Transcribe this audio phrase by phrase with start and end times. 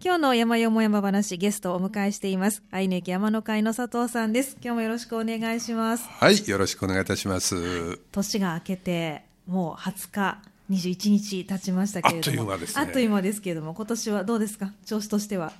[0.00, 2.62] 今日の山よも山話ゲストをお迎えしています。
[2.70, 4.56] 愛媛県山の会の佐藤さんです。
[4.62, 6.08] 今日もよろしくお願いします。
[6.08, 7.98] はいよろしくお願いいたします。
[8.12, 10.38] 年が明けてもう20日
[10.70, 12.20] 21日経ちましたけれども。
[12.20, 12.82] あっという間ですね。
[12.82, 14.72] あっという間ですけれども今年はどうですか？
[14.86, 15.52] 調子としては。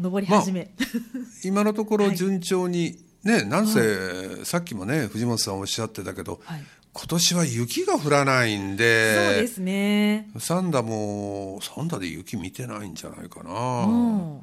[0.00, 0.72] 上り始め、
[1.44, 6.64] 今のところ順調に、ねなんせ、さっきもね藤本さんおっしゃってたけど、はい
[6.96, 10.30] 今年は雪が降らないんそうでですね。
[10.38, 14.40] 三田も三田で雪見てないんじゃないかな、うん。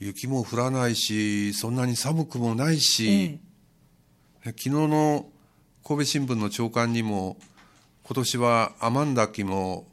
[0.00, 3.40] 雪も降らないしそんなに寒くもないえし、えね
[4.44, 5.26] 昨日の
[5.86, 7.36] 神戸新聞の朝刊にも
[8.02, 9.86] 今年はアマンダキも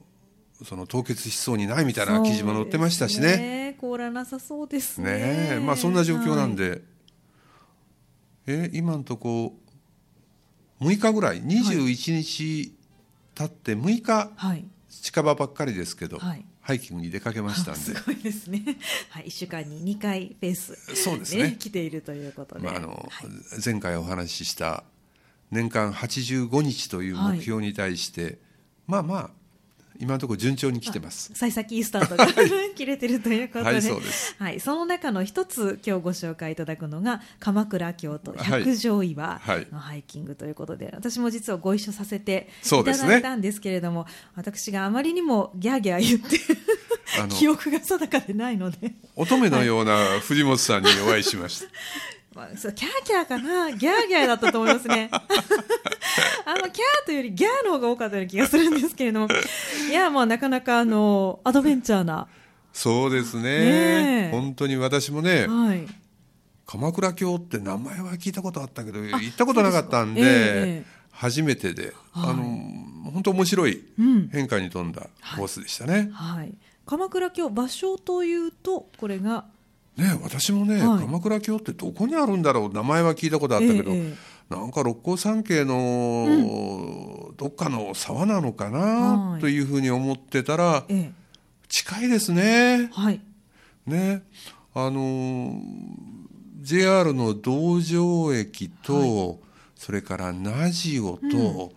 [0.63, 3.77] その凍結しそうにないみたいな記事も載ってましたしそうですね。
[3.79, 5.05] 凍らなさそうですね。
[5.05, 5.21] ね
[5.53, 5.59] え。
[5.59, 6.57] まあそんな状況なんはい。
[6.57, 6.81] で、
[8.47, 9.55] え今のとこ
[10.81, 12.73] 6日ぐらい21日
[13.35, 14.65] 経って6日はい。
[14.89, 16.45] 近場ばっかりですけど、はい。
[16.59, 18.63] ハイキングに出かけましたんすで、ごいですね。
[19.09, 21.55] はい、一週間に2回ペース、そうですね。
[21.57, 22.61] 来ているということで。
[22.61, 23.29] まあ、あのはい。
[23.63, 24.83] 前回お話しした
[25.49, 28.39] 年間85日という目標に対して、
[28.85, 29.29] まあまあ
[30.01, 31.31] 今のところ順調に来てます。
[31.35, 32.27] 幸先いいスタートが
[32.75, 46.39] 切れてるということで、はいそうですはいその中の一つ今日ご紹介いただくのが鎌倉京都はい百条岩はいのハイキングということで、私も実はご一緒させていただいたんですけれども、私があまりにもギャーギャー言って
[47.29, 48.93] 記憶が定かでないので。
[49.15, 51.67] 乙女のような藤本さんにお会いしました。
[52.33, 55.11] まあ、そうキャーキャーかなギャーギャーだったと思いますね。
[56.45, 59.27] あの、キャーというよりギャーの方が多かったような気がするんですけれども。
[59.89, 62.27] いや、まあ、なかなか、あの、アドベンチャーな。
[62.73, 65.85] そうですねねえ本当に私もねはい。
[66.65, 70.23] 鎌倉京って名前は聞いたことあったけど行ったことなかったんでえ
[70.87, 76.09] え初めてで、はいあの本当面白いうん変化に富んだコースでしたね。
[76.13, 76.53] はい。
[76.85, 79.45] 鎌倉京、場所というと、これが、
[79.97, 91.21] ね私もね、はい鎌倉京ってどこにあるんだろう名前は聞いたことあったけど、えええなんか六甲山系の、どっかの沢なのかな、はいというふうに思ってたらええ
[91.69, 92.89] 近いですね。
[92.91, 93.21] はい。
[93.87, 94.23] ね
[94.73, 95.91] あのー
[96.61, 99.39] JR の道場駅と、
[99.75, 100.51] それから名
[100.85, 101.73] 塩と、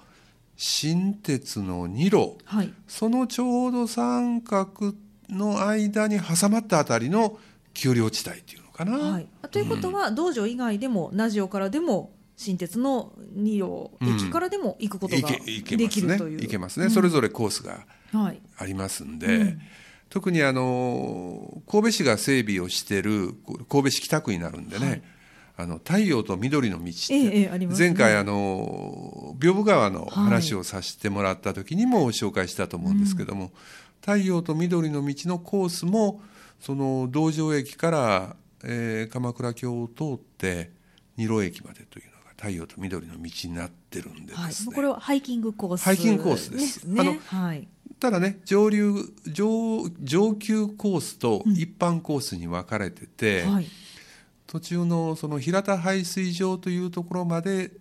[0.57, 2.73] 新鉄の2路はい。
[2.87, 4.95] そのちょうど三角
[5.31, 7.39] の間に挟まったあたりの
[7.73, 9.29] 丘陵地帯っていうのかな、はい。
[9.51, 16.43] ということは、道場以外でも、ラジオからでも、新鉄の二路駅からでも行くことができるという。
[16.43, 18.41] いけますね、それぞれコースがはい。
[18.59, 19.61] ありますんで、うん。
[20.09, 23.34] 特にあの神戸市が整備をしている
[23.69, 25.03] 神戸市北区になるんでね、はい。
[25.56, 27.67] あの太陽と緑の道って、ええね。
[27.67, 33.53] 前回あの屏風川の話をさせてもらった時にも紹介したと思うんですけども、
[34.01, 36.21] 太陽と緑の道のコースも
[36.61, 40.72] その道場駅から、えー鎌倉京を通って
[41.16, 42.14] 二路駅までという
[42.44, 47.66] 太陽と緑の道になってるんではいこれはハイキングコース、ハイキングコースですねあのはい。
[47.99, 48.94] ただね上流
[49.27, 53.66] 上上級コースと一般コースに分かれてて、はい。
[54.47, 57.72] 途中のその平田排水場というところまで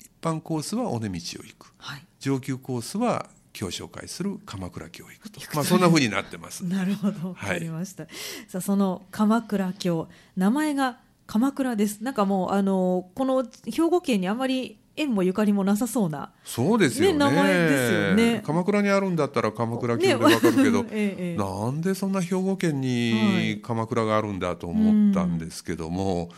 [0.00, 2.06] 一般コースは尾根道を行くはい。
[2.20, 7.30] 上級コースは今日紹介する鎌倉京を行くとまあそんな風になってます なるほど。
[7.30, 8.06] わはいかりました。
[8.46, 12.02] さあ、その鎌倉京、名前が鎌倉です。
[12.02, 16.32] なんかもう、あの、この兵庫県にあまり縁もゆかりもなさそうな。
[16.44, 17.12] そうですよね。
[17.12, 18.42] ね名前ですよね。
[18.44, 21.36] 鎌倉にあるんだったら鎌倉京で分かるけど、ね ええええ。
[21.36, 22.80] なんでそんな兵庫県はい。
[22.80, 26.30] に鎌倉があるんだと思ったんですけども、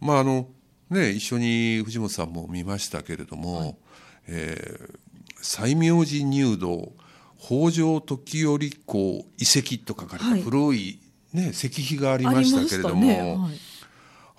[0.00, 0.48] まああの
[0.90, 3.78] ね一緒に藤本さんも見ましたけれども、
[4.26, 5.10] えー
[5.42, 6.92] 西明寺入道
[7.38, 10.42] 北条時頼公遺跡と書かれたはい。
[10.42, 11.00] 古い、
[11.32, 13.48] ね、石碑がありましたけれども、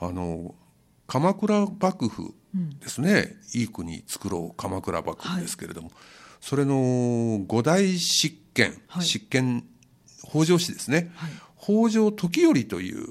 [0.02, 0.56] あの
[1.08, 5.92] 鎌倉幕府うんですね、いい国作ろう鎌倉幕府ですけれども、
[6.42, 9.06] それの五代執権、はい。
[9.06, 9.64] 執権
[10.28, 11.32] 北条氏ですね、はい。
[11.58, 13.06] 北条時頼という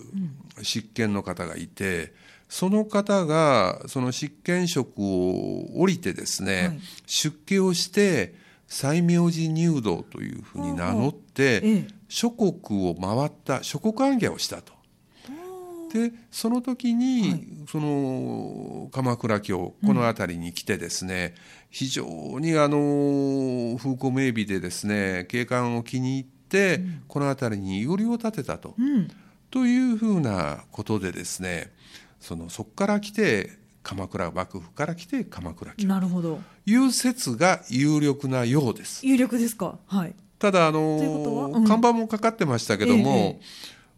[0.62, 2.12] 執権の方がいて、
[2.48, 6.80] その方がその執権職を降りてですね、はい。
[7.06, 8.34] 出家をして
[8.66, 11.88] 西明寺入道というふうに名乗って、ええ。
[12.08, 14.79] 諸国を回った諸国行脚をしたと。
[15.92, 21.34] でその時に、はいその鎌倉京この辺りに来てですね、
[21.68, 22.04] 非常
[22.40, 29.08] にあの風光明媚でですね景観を気に入って、この辺りに頼を立てたと、うん。
[29.50, 31.72] というふうなことでですね
[32.20, 36.36] そのそこから来て鎌倉幕府から来て鎌倉京なるほど。
[36.36, 36.40] と
[36.70, 39.06] いう説が有力なようです。
[39.06, 39.78] 有力ですか？
[39.86, 40.14] はい。
[40.38, 43.38] ただあのうん看板もかかってましたけども、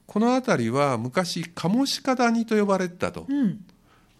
[0.07, 3.65] この辺りは昔カモシカ谷と呼ばれてたとうん。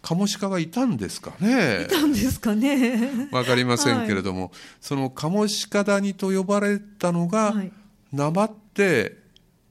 [0.01, 3.29] カモシカがいたんですかねいたんですかね。
[3.31, 4.51] わかりませんけれども、
[4.81, 7.71] そのカモシカ谷と呼ばれたのが、はい。
[8.11, 9.17] なまって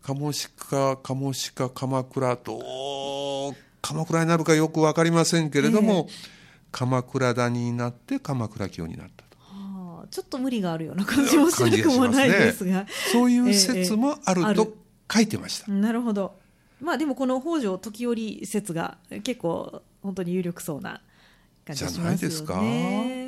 [0.03, 6.09] カモシカカモシカ鎌倉と鎌倉になるかよく分かりませんけれども、
[6.71, 12.87] 鎌倉谷になって鎌倉京になったとはあ、ちょっと無理があるような感じもしなくもないですが。
[13.13, 14.82] そういう説もあええあるると
[15.13, 16.41] 書いてました、なるほど。
[16.81, 21.01] まあでもこの北条時折説が結構本当に有力そうな
[21.65, 22.11] 感じしますよね。
[22.11, 22.61] ないですか？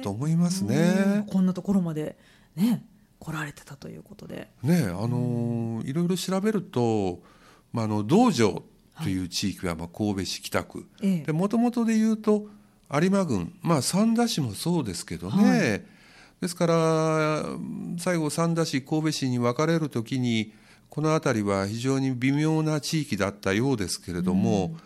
[0.02, 1.24] と思いますうんね。
[1.30, 2.16] こんなところまで
[2.56, 2.84] ね
[3.20, 4.48] 来られてたということで。
[4.62, 7.20] ねあのーいろいろ調べると、
[7.72, 8.62] まあ、あの道場
[9.02, 11.24] という地域はまあ神戸市北区、ええ。
[11.26, 12.48] でもともとで言うと
[12.92, 15.84] 有馬郡、まあ、三田市もそうですけどね、はい。
[16.40, 20.52] ですからうん最後三田市神戸市に分かれる時に
[20.94, 24.76] この辺りは非常に微妙な地域だったようですけれども、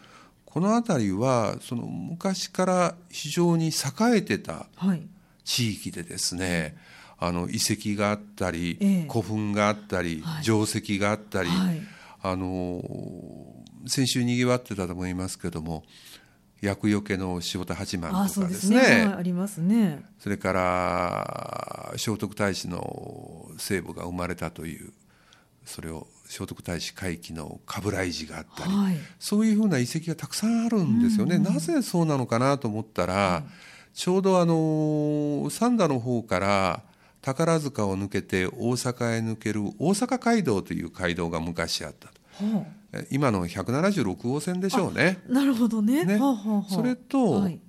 [0.47, 3.73] この辺りはその昔から非常に栄
[4.17, 5.07] えてたはい。
[5.45, 6.77] 地域でですね
[7.19, 11.81] あの遺跡があったり、ええ古墳があったり、はい定石があったり、はい。
[12.23, 12.83] あの
[13.87, 15.85] 先週にぎわってたと思いますけども
[16.63, 20.03] 厄除けの塩田八幡あとかですすねはい、ありますね。
[20.19, 24.91] それから聖徳太子の聖母が生まれたという
[25.69, 28.97] それを聖徳太子回帰の冠寺があったり、はい。
[29.19, 31.39] そういうふうな遺跡がたくさんあるんですよね。
[31.39, 33.45] なぜそうなのかなと思ったら、
[33.93, 36.83] ちょうどあの三田の方から
[37.21, 42.15] 宝塚を抜けて大阪へ抜ける大阪街道という街道が昔あったと。
[42.45, 45.19] はえ今の176号線でしょうね。
[45.29, 46.05] あ、なるほどね。
[46.05, 47.61] ねはあはあはあそれとはい。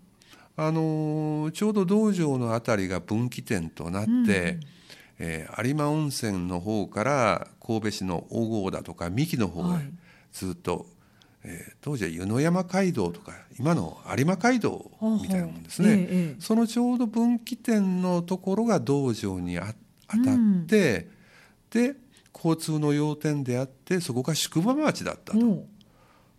[0.56, 4.60] あのちょうど道場のあたりが分岐点となって、
[5.20, 9.92] えー有馬温泉の方から神戸市の大郷だとか三木の方へはい。
[10.32, 10.86] ずっと、
[11.44, 19.74] えー当時は湯の山街道とか今の有馬街道みたいなもんですね、えそのちょうど分岐点のところが道場にあ
[20.08, 21.08] 当たって、
[21.70, 21.96] で
[22.34, 25.66] 交通の要点であってそこが宿場町だったと。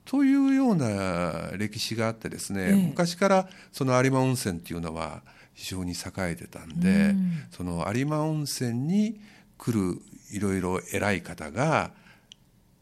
[0.06, 2.86] というような歴史があってですね、ええ。
[2.88, 5.22] 昔からその有馬温泉っていうのは
[5.54, 7.44] 非常に栄えてたんで、うん。
[7.50, 9.20] その有馬温泉に
[9.58, 10.00] 来る
[10.30, 11.92] いろいろ偉い方が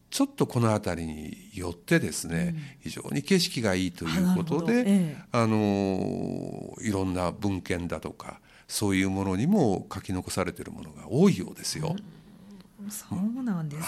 [0.09, 5.17] ちょっとこの辺りに寄ってですね、非常に景色がいいということで、ええ。
[5.31, 11.95] あのいろんな文献だとかそういうものにも書き残されているものが多いようですよ。
[12.89, 13.85] そうなんですね。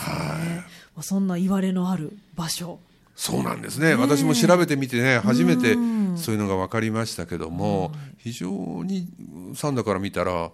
[0.96, 2.80] まあそんな言われのある場所。
[3.16, 8.50] そうなんですね、私も調べてみてね初めてうんそういうのが分かりましたけども、非常
[8.84, 9.08] に
[9.54, 10.52] 三田から見たら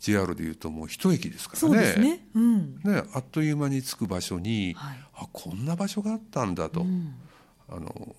[0.00, 2.26] JR でいうともう一駅ですからそうねですね。
[2.34, 2.80] うん。
[2.84, 7.14] ねあっという間に着く場所に、はいあこんな場所があったんだと、うん
[7.68, 8.14] あの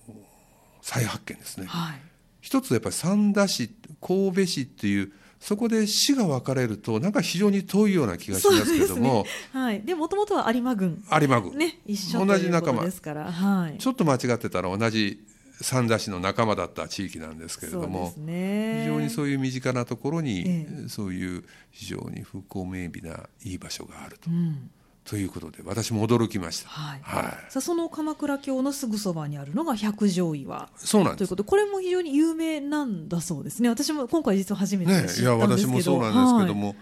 [0.81, 1.68] 再発見ですね。
[1.68, 2.01] はい。
[2.42, 3.69] 一つやっぱり三田市
[4.01, 9.81] 神戸市っていうそこで市が分かれるとなんか非常に遠いような気がしますけども、はい。
[9.81, 11.04] で、もともとは有馬郡。
[11.12, 13.31] 有馬郡、ね、一緒と同じ仲間ですから。
[13.31, 13.78] はい。
[13.78, 15.24] ちょっと間違ってたら同じ
[15.62, 18.81] 三田市の仲間だった地域なんですけれどもね。
[18.83, 24.69] 非常にそういう身近なところに、えそういう非常に風光明媚ないい場所があると,、うん。
[25.04, 26.69] ということで私も驚きました。
[26.69, 27.00] はい。
[27.01, 30.70] はいさあ、その鎌倉峡のすぐそばにあるのが百条岩。
[30.77, 33.70] そうなんですということで、これも非常に有名なんだそうですね。
[33.70, 35.58] 私も今回実は初めて知ったんで、すけねいやど。
[35.58, 36.75] 私もそうなんですけどはいも、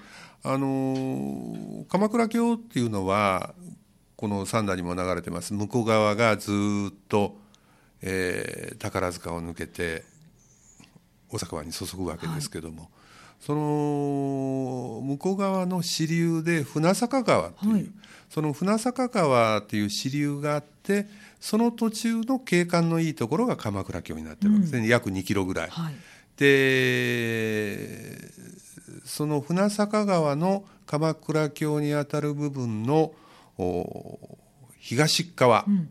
[0.44, 3.54] あのー鎌倉峡っていうのは
[4.16, 7.38] この三田にも流れてます向こう側がずっと、
[8.06, 10.04] えー宝塚を抜けて
[11.30, 12.90] 大阪湾に注ぐわけですけども、
[13.42, 17.92] その向こう側の支流で船坂川っていう、はい
[18.28, 21.08] その船坂川っていう支流があって
[21.40, 25.70] その途中の景観のいいところが鎌倉峡になってるわけですね、約2キロぐらい。
[25.70, 25.94] はい。
[26.38, 28.32] で
[29.06, 33.14] その船坂川の鎌倉峡にあたる部分の
[33.58, 34.38] お
[34.80, 35.90] 東側、うん。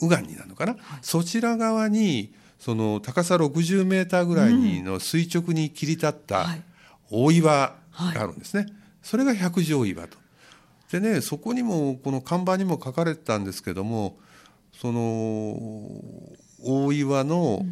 [0.00, 6.62] 右岸になるのかな、そちら側にその高さ60メーターぐらいにの垂直に切り立ったはい。
[7.10, 8.66] 大岩があるんですね、
[9.02, 10.18] それが百条岩と。
[10.90, 14.18] でねそこにもこの看板にも書かれてたんですけども
[14.72, 15.00] その
[16.62, 17.64] 大岩の、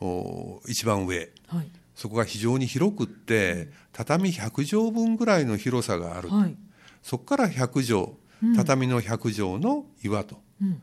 [0.00, 1.30] お一番上。
[1.46, 1.70] はい。
[1.94, 6.56] そこが非常に広くって畳100畳分ぐらいの広さがある、はい。
[7.02, 8.16] そこから100畳
[8.56, 10.82] 畳の100畳の岩と、うん。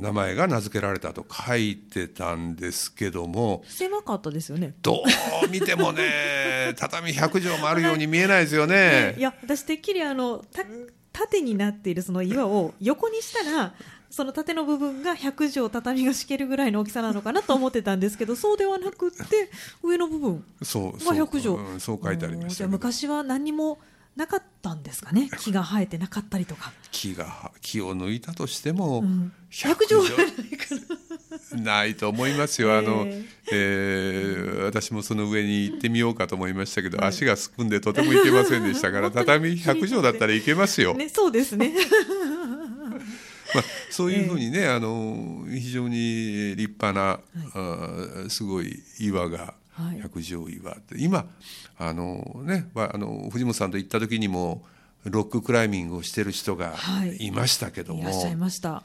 [0.00, 4.74] 名前が名付けられたと書いてたんですけども狭かったですよね。
[4.82, 5.02] ど
[5.44, 9.20] う見てもね 畳100畳もあるように見えないですよねい。
[9.20, 10.64] や私てっきりあのた
[11.12, 13.74] 縦になっているその岩を横にしたら
[14.10, 19.50] その縦の部分が100畳畳が敷けるぐらいの大きさなのかなと思ってたんですけどそうではなくって
[19.82, 23.78] 上の部分そうが100畳そう,、書いてありました昔は何にも
[24.16, 25.28] なかったんですかね？
[25.40, 30.74] 木が生えてなかったりとか、木が木を抜いたとしても、うん、100 100畳ぐらいか
[31.54, 31.62] な。
[31.62, 41.72] ないと思いますよ、 あのええー私もその上に行ってみようかと思いましたけど、はい足がすくんでとても行けませんでしたから 畳100畳だったらいけますよ、ね、そうですね。
[43.54, 47.20] まあ、そういうふうにね、あの非常に立派な、
[47.54, 49.63] あーすごい岩がはい
[50.00, 51.26] 百条岩って今
[51.78, 54.64] あの、ね、まああの藤本さんと行った時にも
[55.04, 57.26] ロッククライミングをしてる人がはい。
[57.26, 58.82] いましたけども、いらっしゃいました。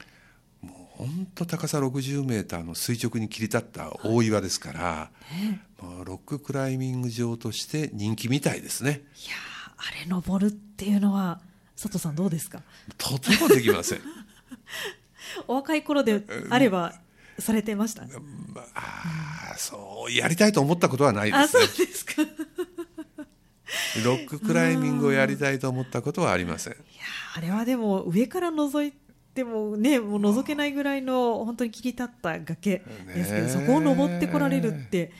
[0.62, 5.62] 本当高さ60メーターの垂直に切り立った大岩ですから、ね。
[5.80, 8.90] まあ、ロッククライミング場として人気みたいですね。
[8.90, 11.40] いやーあれ登るっていうのは
[11.74, 12.60] 佐藤さんどうですか？
[12.98, 14.00] とてもできません。
[15.48, 16.92] お若い頃であれば
[17.38, 19.19] されてました、まあ
[19.56, 22.22] そうやりたいと思ったことはないであそうすねですか。
[22.22, 22.30] いや
[24.04, 26.72] ロッククライミングをやりたいと思ったことはありません。
[26.72, 26.76] ー
[27.36, 28.92] あれはでも上から覗い
[29.34, 32.82] てもねもう覗けないぐらいの本当に切り立った崖
[33.14, 35.12] ですけど、そこを登ってこられるって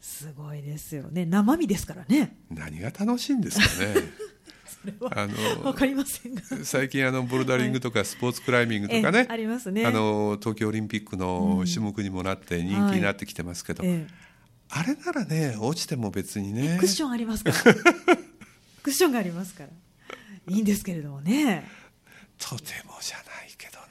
[0.00, 1.26] すごいですよね。
[1.26, 2.36] 生身ですからね。
[2.50, 3.94] 何が楽しいんですかね。
[3.94, 4.00] そ
[4.86, 6.42] れはあ分のかりませんが。
[6.64, 9.86] 最近あのボルダリングとかスポーツクライミングとかね、えありますね。
[9.86, 14.06] あの東京オリンピックの種目にもなって人気になってきてますけど、え
[14.70, 16.76] あれならね落ちても別にね。
[16.76, 17.56] えクッションありますから。
[18.82, 19.70] クッションがありますから。
[20.54, 21.68] いいんですけれどもね。
[22.38, 23.86] とてもじゃないけどね。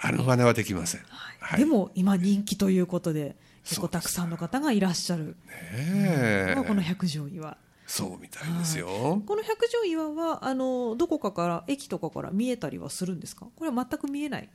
[0.00, 1.00] あの真似はできません、
[1.40, 1.60] はい。
[1.60, 5.24] でも今人気ということで結構たくさんの方がいらっしゃる。
[5.24, 5.34] ね
[5.72, 6.54] え。
[6.54, 7.56] のがこの百条岩
[7.94, 13.46] そうみたいですよ、この百条岩はあのどこかから駅とかから見えたりはするんですか？
[13.54, 14.48] これは全く見えない。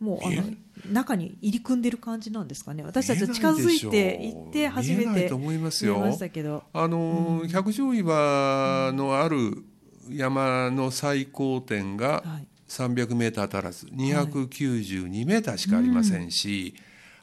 [0.00, 0.42] もうあの
[0.90, 2.82] 中に入り組んでる感じなんですかね？
[2.82, 9.62] 私たちは近づいて行って初めてと思いますよ見えましたけどあの、百条岩のある
[10.08, 12.46] 山の最高点がはい。
[12.66, 16.74] 300メーター足らず292メーターしかありませんし、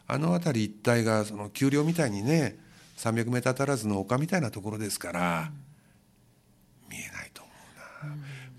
[0.05, 2.59] あの辺り一帯がその丘陵みたいにね
[2.97, 5.51] 300メーター足らずの丘みたいなところですから、
[6.89, 7.51] 見えないと思
[8.09, 8.09] う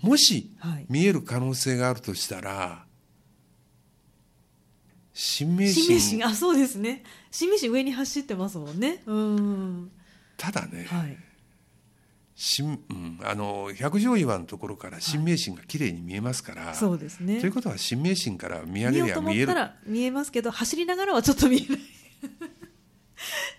[0.03, 0.85] な、もしはい。
[0.89, 2.85] 見える可能性があるとしたら
[5.13, 6.11] 新名新名神。
[6.21, 7.03] 神あそうですね。
[7.29, 9.03] 新名神上に走ってますもんね。
[9.05, 9.91] うん。
[10.37, 11.17] ただね、はい。
[12.35, 17.41] 新うん、あの百条岩のところから新名神が綺麗に見えますから、そうですね。
[17.41, 19.53] ということは新名神から見上見げりゃ見える。
[19.53, 21.79] ら見えますけど走りながらはちょっと見えない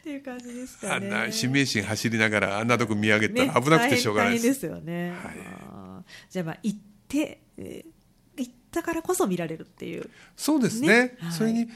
[0.01, 1.07] っていう感じですかね。
[1.07, 6.05] あんな新名神走りながらあんなとこ見上げたねら危なくてしょうがないです,、ですよね、はい。
[6.31, 8.01] じゃあまあ行って、えー
[8.37, 10.09] 行ったからこそ見られるっていう。
[10.37, 10.89] そうですね。
[10.89, 11.17] ね。
[11.19, 11.33] はい。
[11.33, 11.69] それに、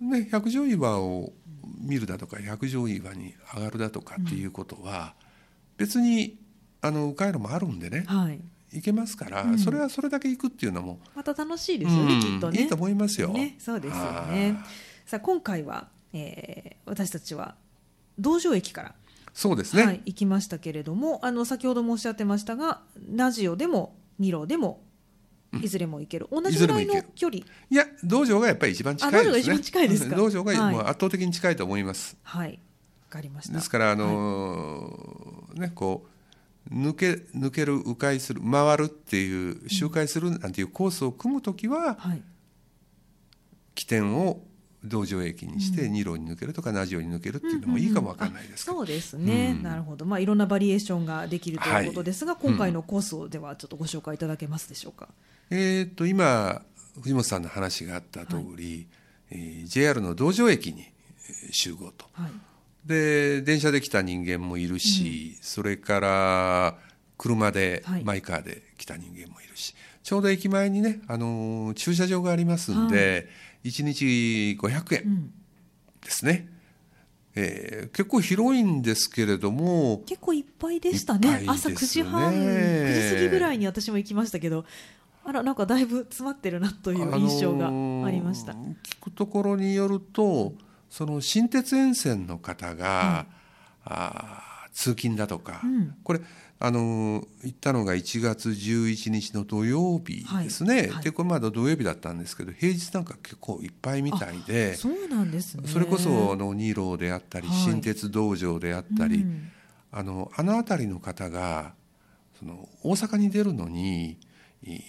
[0.00, 1.32] ね、百条岩を
[1.78, 5.14] 見るだとか百条岩に上がるだとかっていうことは、
[5.76, 6.38] 別に
[6.82, 8.04] あの迂回路もあるんでね。
[8.06, 8.40] はい。
[8.72, 9.58] 行けますから、うん。
[9.58, 17.54] それはそれだけ行くっていうのも、また楽しいですよね、うんきっとねいいと思いますよねそうですよはねいさあ今回は、えー私たちは
[18.18, 18.94] 道場駅から、
[19.32, 22.80] そうですね、はい、行きましたけれどもあの先ほどもおっしゃってましたが
[23.14, 24.82] ラジオでもミロでも
[25.62, 27.44] いずれも行ける、同じぐらいの距離？
[27.44, 29.30] いや道場がやっぱり一番近いですね。
[29.30, 30.16] あ道場が一番近いですか？
[30.16, 30.74] 道場がはい。
[30.74, 32.52] もう圧倒的に近いと思います、はい。
[32.52, 32.58] わ
[33.08, 33.54] かりました。
[33.54, 36.06] ですからあのーねこ
[36.70, 42.22] う抜け抜ける迂回する回るっていう周回するなんていうコースを組む時ははい。
[43.76, 44.42] 起点を
[44.84, 49.62] 道場駅にして2路に抜けるとかラジオに抜けるっていうのもいいかもわかんないですけど、あそうですね、うん。
[49.62, 52.46] なるほど、まあ、いろんなバリエーションができるということですが、はい。
[52.46, 55.08] 今回のコースをではちょっとご紹介いただけますでしょうか？
[55.50, 56.62] えー、と今
[57.02, 58.86] 藤本さんの話があった通り、
[59.30, 62.06] えー JR の道場駅にえー集合と。
[62.12, 62.30] はい、
[62.86, 66.78] で電車で来た人間もいるし、それから
[67.18, 68.04] 車で、はい。
[68.04, 69.74] マイカーで来た人間もいるし。
[70.02, 73.28] ちょうど駅前にね、あのー駐車場がありますんで、
[73.64, 75.32] 1日500円うん、
[76.04, 76.48] ですね、
[77.34, 81.40] えー結構広いんですけれども結構いっぱいでしたね。
[81.40, 81.44] ね。
[81.46, 84.64] 朝9時半9時過ぎぐらいに私も行きましたけど
[85.24, 88.52] あらなんかだいぶ詰まってるなという印象がありました。
[88.52, 90.54] あのー聞くところによると
[90.88, 93.26] その新鉄沿線の方が、
[93.84, 95.94] あー通勤だとか、うん。
[96.02, 96.20] これ
[96.62, 100.90] あのー行ったのが1月11日の土曜日ですね、はい。
[100.90, 105.62] はいでこれまだ土曜日だったんですけど平日なんか結構いっぱいみたいでそうなんですね。
[105.66, 107.56] それこそあの二郎であったり、はい。
[107.56, 109.50] 新鉄道場であったり、うん。
[109.90, 111.72] あのあの辺りの方が
[112.38, 114.18] その大阪に出るのに
[114.62, 114.80] い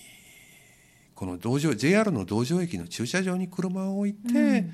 [1.15, 4.37] この道場 JR の道場駅の駐車場に車を置いて、うん。
[4.37, 4.71] え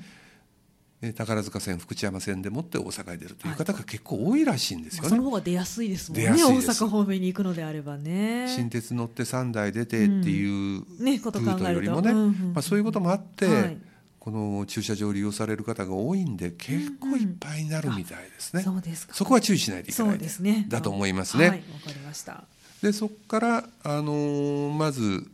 [1.14, 5.08] 宝塚線福知山線でもって大阪に出るという方が結構多いらしいんですよね。
[5.10, 6.28] まあその方が出やすいですもんね。
[6.28, 8.48] 大阪方面に行くのであればね。
[8.48, 10.50] 新鉄乗って3台出てっていう
[10.98, 11.04] うん。
[11.04, 11.64] ねこと考えると。
[11.64, 13.78] ルートよりもね、うんうんまあ、そういうこともあって、はい。
[14.18, 18.62] この駐車場を利用される方が多いんで結構いっぱいになるみたいですね。
[18.62, 19.14] そうですか。
[19.14, 20.16] そこは注意しないといけそない。
[20.16, 20.66] うですね。
[20.68, 21.48] だと思いますね。
[21.48, 21.58] はい。
[21.58, 22.42] わかりました。
[22.82, 25.30] でそこから、あのーまず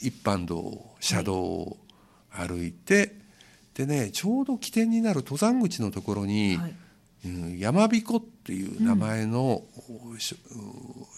[0.00, 1.76] 一般道車道を
[2.30, 3.19] 歩いて、
[3.74, 6.70] でねちょうど起点になる登山口のところに、はい。
[6.70, 9.62] うん山彦っていう名前の、
[10.18, 10.36] しょ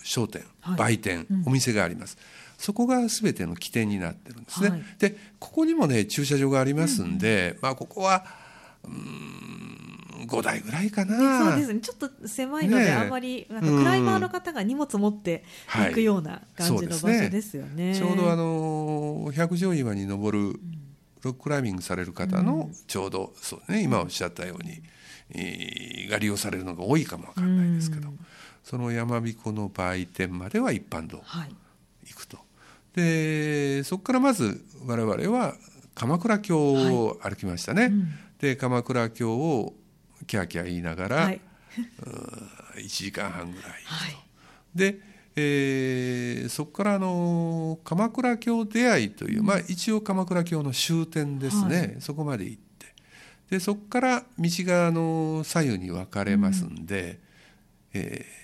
[0.02, 0.76] 商店、はい。
[0.76, 1.42] 売店、うん。
[1.46, 2.18] お店があります。
[2.58, 4.82] そこが全ての起点になってるんですね、はい。
[4.98, 8.24] でここにもね駐車場がありますんで、まあここは
[8.84, 11.80] うーん5台ぐらいかな、そうですね。
[11.80, 12.94] ちょっと狭いので、ねえ。
[12.94, 20.60] あまりなんかクライマーの方が荷物持って行くような感じの場所ですよね,、ちょうどあの百条岩に登る
[21.22, 24.82] ロッククライミングされる方のちょうどそうね今おっしゃったように、
[25.30, 28.18] えーが利用されるのが多いかもわかんないですけど、うん。
[28.62, 31.54] その山彦の売店までは一般道はい。
[32.06, 32.38] 行くと。
[32.94, 35.54] でそこからまず我々は
[35.94, 38.08] 鎌倉峡を歩きましたね、うん。
[38.38, 39.74] で鎌倉峡を
[40.26, 41.40] キャーキャー言いながら、はい。
[42.76, 44.16] 1時間半ぐらいはい。
[44.74, 44.98] で、
[45.36, 51.96] えーそこからあの鎌倉峡出会いという、まあ、一応鎌倉峡の終点ですね、はい。
[52.00, 52.86] そこまで行って。
[53.50, 57.20] でそこから道があの左右に分かれますんで、
[57.94, 58.42] えー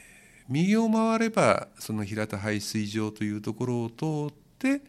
[0.51, 4.81] 右を回ればその平田排水場というところを通って、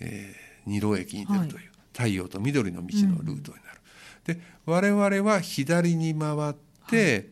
[0.00, 3.80] えー二郎駅に出るという、太陽と緑の道のルートになる。
[4.24, 6.54] で我々は左に回っ
[6.88, 7.30] て、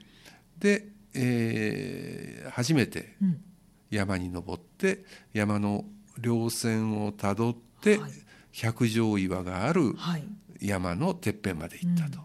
[0.61, 3.41] で、えー初めてうん
[3.95, 5.85] 山に登って山の
[6.21, 8.13] 稜線をたどって、はい。
[8.53, 10.25] 百条岩があるはい。
[10.61, 12.21] 山のてっぺんまで行ったと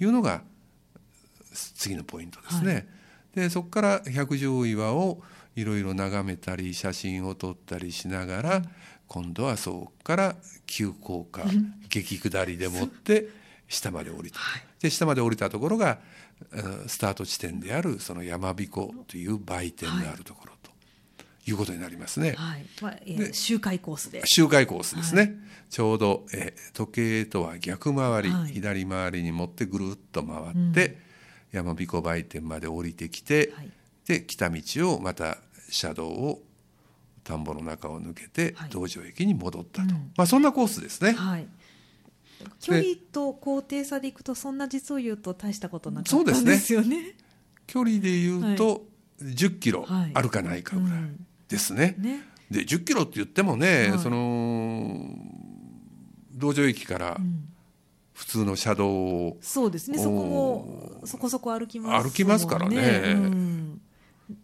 [0.00, 0.42] いうのが
[1.76, 2.88] 次のポイントですね。
[3.34, 5.22] でそこから百条岩を
[5.54, 8.62] いろいろ眺めたり写真を撮ったりしながら、
[9.06, 11.44] 今度はそこから急降下、
[11.88, 13.28] 激下りでもって
[13.68, 14.38] 下まで降りた、
[14.80, 15.98] で下まで降りたところが
[16.50, 20.52] うんスタート地点であるその山彦という売店があるところ。
[20.52, 20.55] と
[21.46, 22.34] いうことになりますね。
[22.36, 22.66] はい。
[22.82, 24.22] まあえー周回コースで。
[24.24, 25.34] 周回コースですね、
[25.70, 28.52] ちょうど、えー時計とは逆回り、はい。
[28.52, 30.98] 左回りに持ってぐるっと回って、
[31.52, 33.70] 山彦売店まで降りてきて、はい。
[34.06, 34.60] で来た道
[34.94, 35.38] をまた
[35.70, 36.42] 車道を
[37.24, 38.70] 田んぼの中を抜けて、はい。
[38.70, 40.12] 道場駅に戻ったと、うん。
[40.16, 41.12] まあそんなコースですね。
[41.12, 41.46] はい。
[42.60, 46.50] 距離と高低差でいくとそんな実を言うと大したことなかったんそうですね。
[46.50, 47.14] ですよね。
[47.66, 48.84] 距離で言うと、
[49.22, 50.10] 10キロはい。
[50.12, 50.98] あるかないかぐらい。
[50.98, 51.94] うんですね。
[51.98, 52.20] ね。
[52.50, 53.98] で10キロって言ってもね、はい。
[53.98, 55.08] その
[56.32, 57.48] 道場駅からうん。
[58.16, 59.36] 普通の車道を。
[59.42, 59.98] そうですね。
[59.98, 63.02] そこもそこそこ歩きます歩きますからね。
[63.04, 63.80] うん。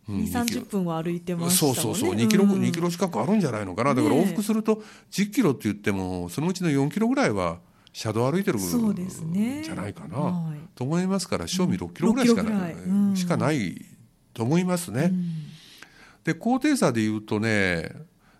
[0.09, 0.17] うん。
[0.25, 1.81] 2 3 0分は歩いてましたもんね。
[1.83, 2.15] そうそうそう。
[2.15, 2.51] 2キロ、ん。
[2.51, 3.95] 2キロ近くあるんじゃないのかな。
[3.95, 7.61] だから往復すると10キロって言ってもそのうちの4キロぐらいは
[7.95, 10.59] 車道歩いてるんそうですねじゃないかな、はい。
[10.75, 12.75] と思いますから正味6キロぐらいしかない,、6キロぐらい。
[12.75, 13.17] うん。
[13.17, 13.87] しかない
[14.35, 15.05] と思いますね。
[15.05, 15.41] うん
[16.24, 17.90] で高低差で言うとね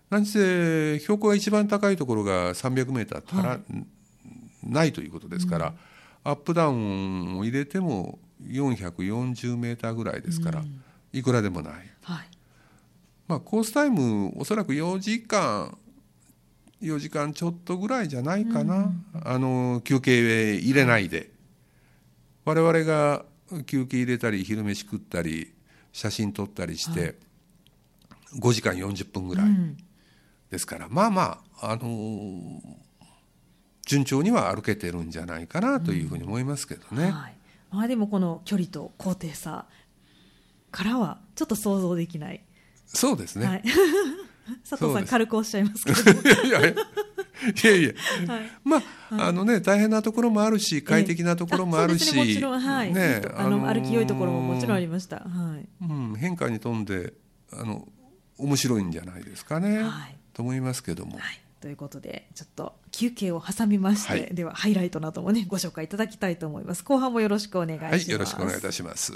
[0.09, 3.59] 何せ標高が一番高いところが300メーター足ら、は
[4.63, 5.73] ないということですから、
[6.23, 10.81] アップダウンを入れても440メーターぐらいですから、うん。
[11.11, 11.73] いくらでもない。
[12.03, 12.29] はい。
[13.27, 15.77] まあ、コースタイムおそらく4時間
[16.81, 18.91] 4時間ちょっとぐらいじゃないかな、
[19.23, 21.31] あの休憩入れないで。
[22.45, 23.25] 我々が
[23.65, 25.53] 休憩入れたり昼飯食ったり
[25.93, 27.15] 写真撮ったりして、
[28.39, 29.77] 5時間40分ぐらいうん。
[30.49, 32.83] ですから、まあまあ、あのー
[33.85, 37.11] 順調には歩けてるんじゃないかなというふうに思いますけどね。
[37.11, 37.35] はい。
[37.71, 39.65] まあでもこの距離と高低差
[40.71, 42.43] からはちょっと想像できない、
[42.85, 43.63] そうですね、はい、
[44.69, 46.21] 佐藤さん軽くおっしゃいますけど。
[46.47, 46.75] いやいやい
[47.63, 48.33] やいや。
[48.33, 48.51] はい。
[48.63, 48.81] まあ、
[49.27, 52.19] あのね大変なところもあるし快適なところもあるし、ね。
[52.19, 55.17] もちろんはい、ねあの歩き良いところももちろんありました。
[55.17, 55.67] はい。
[55.81, 57.13] うん、変化に富んで
[57.51, 57.87] あの
[58.37, 60.15] 面白いんじゃないですかね、はい。
[60.33, 64.33] と思いますけども、はい、ということでちょっと休憩を挟みまして、はい。
[64.33, 66.83] ではハイライトなどもねご紹介いただきたいと思います。
[66.83, 69.13] 後半もよろしくお願いします、はい、よろしくお願いいたします。